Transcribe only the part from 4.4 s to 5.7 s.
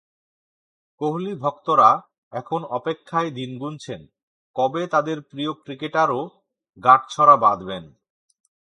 কবে তাঁদের প্রিয়